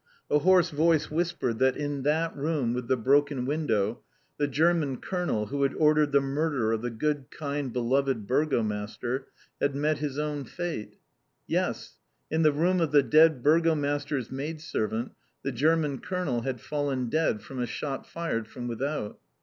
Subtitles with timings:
[0.31, 4.01] A hoarse voice whispered that in that room with the broken window,
[4.39, 9.27] the German Colonel who had ordered the murder of the good, kind, beloved Burgomaster,
[9.61, 10.95] had met his own fate.
[11.45, 11.97] Yes!
[12.31, 15.11] In the room of the dead Burgomaster's maidservant,
[15.43, 19.19] the German colonel had fallen dead from a shot fired from without.